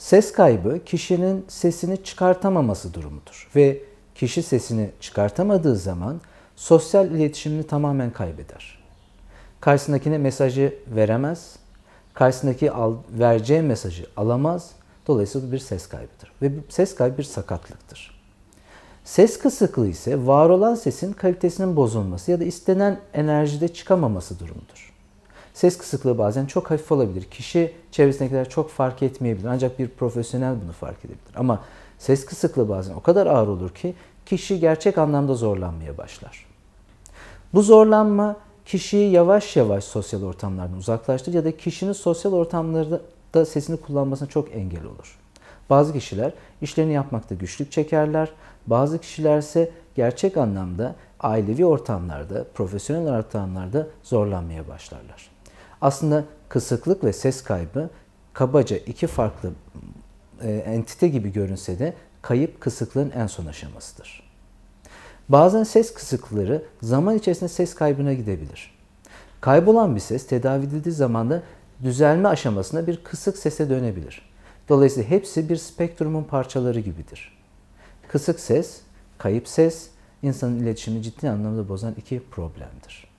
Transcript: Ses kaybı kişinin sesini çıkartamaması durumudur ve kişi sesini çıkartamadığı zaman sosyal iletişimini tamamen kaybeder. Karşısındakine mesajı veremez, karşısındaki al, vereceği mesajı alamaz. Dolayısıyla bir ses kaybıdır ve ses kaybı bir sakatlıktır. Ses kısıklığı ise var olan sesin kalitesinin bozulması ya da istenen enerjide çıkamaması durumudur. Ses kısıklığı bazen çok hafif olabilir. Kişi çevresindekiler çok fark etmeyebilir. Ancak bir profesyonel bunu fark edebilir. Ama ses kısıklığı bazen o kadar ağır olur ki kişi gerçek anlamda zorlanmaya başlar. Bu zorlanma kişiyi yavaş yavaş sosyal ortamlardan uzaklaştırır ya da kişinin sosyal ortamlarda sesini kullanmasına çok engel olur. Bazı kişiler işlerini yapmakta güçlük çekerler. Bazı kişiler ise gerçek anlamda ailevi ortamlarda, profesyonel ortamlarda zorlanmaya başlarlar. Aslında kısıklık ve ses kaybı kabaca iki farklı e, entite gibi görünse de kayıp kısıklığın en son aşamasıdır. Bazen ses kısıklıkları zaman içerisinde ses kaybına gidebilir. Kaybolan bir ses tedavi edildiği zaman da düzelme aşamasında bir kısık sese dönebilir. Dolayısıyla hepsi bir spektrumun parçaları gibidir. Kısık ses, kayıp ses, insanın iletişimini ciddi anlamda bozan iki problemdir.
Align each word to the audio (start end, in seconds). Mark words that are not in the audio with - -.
Ses 0.00 0.32
kaybı 0.32 0.84
kişinin 0.84 1.44
sesini 1.48 2.04
çıkartamaması 2.04 2.94
durumudur 2.94 3.50
ve 3.56 3.82
kişi 4.14 4.42
sesini 4.42 4.90
çıkartamadığı 5.00 5.76
zaman 5.76 6.20
sosyal 6.56 7.10
iletişimini 7.10 7.62
tamamen 7.62 8.10
kaybeder. 8.10 8.78
Karşısındakine 9.60 10.18
mesajı 10.18 10.74
veremez, 10.86 11.56
karşısındaki 12.14 12.72
al, 12.72 12.94
vereceği 13.10 13.62
mesajı 13.62 14.06
alamaz. 14.16 14.70
Dolayısıyla 15.06 15.52
bir 15.52 15.58
ses 15.58 15.88
kaybıdır 15.88 16.32
ve 16.42 16.52
ses 16.68 16.94
kaybı 16.94 17.18
bir 17.18 17.22
sakatlıktır. 17.22 18.20
Ses 19.04 19.38
kısıklığı 19.38 19.88
ise 19.88 20.26
var 20.26 20.48
olan 20.48 20.74
sesin 20.74 21.12
kalitesinin 21.12 21.76
bozulması 21.76 22.30
ya 22.30 22.40
da 22.40 22.44
istenen 22.44 23.00
enerjide 23.14 23.68
çıkamaması 23.68 24.38
durumudur. 24.38 24.89
Ses 25.60 25.78
kısıklığı 25.78 26.18
bazen 26.18 26.46
çok 26.46 26.70
hafif 26.70 26.92
olabilir. 26.92 27.24
Kişi 27.24 27.72
çevresindekiler 27.90 28.48
çok 28.48 28.70
fark 28.70 29.02
etmeyebilir. 29.02 29.46
Ancak 29.46 29.78
bir 29.78 29.88
profesyonel 29.88 30.54
bunu 30.64 30.72
fark 30.72 30.98
edebilir. 31.04 31.34
Ama 31.36 31.60
ses 31.98 32.24
kısıklığı 32.24 32.68
bazen 32.68 32.94
o 32.94 33.00
kadar 33.00 33.26
ağır 33.26 33.48
olur 33.48 33.70
ki 33.70 33.94
kişi 34.26 34.60
gerçek 34.60 34.98
anlamda 34.98 35.34
zorlanmaya 35.34 35.98
başlar. 35.98 36.46
Bu 37.54 37.62
zorlanma 37.62 38.36
kişiyi 38.66 39.10
yavaş 39.10 39.56
yavaş 39.56 39.84
sosyal 39.84 40.22
ortamlardan 40.22 40.78
uzaklaştırır 40.78 41.36
ya 41.36 41.44
da 41.44 41.56
kişinin 41.56 41.92
sosyal 41.92 42.32
ortamlarda 42.32 43.46
sesini 43.46 43.76
kullanmasına 43.76 44.28
çok 44.28 44.54
engel 44.54 44.84
olur. 44.84 45.18
Bazı 45.70 45.92
kişiler 45.92 46.32
işlerini 46.62 46.92
yapmakta 46.92 47.34
güçlük 47.34 47.72
çekerler. 47.72 48.28
Bazı 48.66 48.98
kişiler 48.98 49.38
ise 49.38 49.70
gerçek 49.94 50.36
anlamda 50.36 50.94
ailevi 51.20 51.66
ortamlarda, 51.66 52.44
profesyonel 52.54 53.18
ortamlarda 53.18 53.86
zorlanmaya 54.02 54.68
başlarlar. 54.68 55.39
Aslında 55.80 56.24
kısıklık 56.48 57.04
ve 57.04 57.12
ses 57.12 57.42
kaybı 57.42 57.90
kabaca 58.32 58.76
iki 58.76 59.06
farklı 59.06 59.52
e, 60.42 60.50
entite 60.50 61.08
gibi 61.08 61.32
görünse 61.32 61.78
de 61.78 61.94
kayıp 62.22 62.60
kısıklığın 62.60 63.10
en 63.10 63.26
son 63.26 63.46
aşamasıdır. 63.46 64.30
Bazen 65.28 65.62
ses 65.62 65.94
kısıklıkları 65.94 66.62
zaman 66.82 67.16
içerisinde 67.16 67.48
ses 67.48 67.74
kaybına 67.74 68.12
gidebilir. 68.12 68.74
Kaybolan 69.40 69.94
bir 69.94 70.00
ses 70.00 70.26
tedavi 70.26 70.66
edildiği 70.66 70.94
zaman 70.94 71.30
da 71.30 71.42
düzelme 71.82 72.28
aşamasında 72.28 72.86
bir 72.86 73.04
kısık 73.04 73.38
sese 73.38 73.70
dönebilir. 73.70 74.30
Dolayısıyla 74.68 75.10
hepsi 75.10 75.48
bir 75.48 75.56
spektrumun 75.56 76.24
parçaları 76.24 76.80
gibidir. 76.80 77.38
Kısık 78.08 78.40
ses, 78.40 78.80
kayıp 79.18 79.48
ses, 79.48 79.88
insanın 80.22 80.60
iletişimini 80.60 81.02
ciddi 81.02 81.30
anlamda 81.30 81.68
bozan 81.68 81.94
iki 81.98 82.22
problemdir. 82.30 83.09